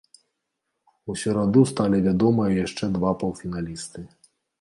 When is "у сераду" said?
1.11-1.61